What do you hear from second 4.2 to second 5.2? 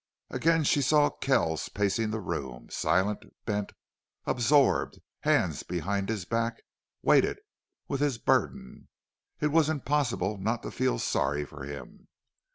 absorbed,